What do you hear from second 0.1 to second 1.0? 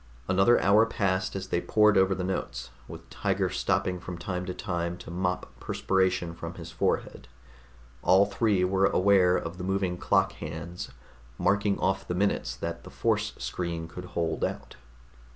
Another hour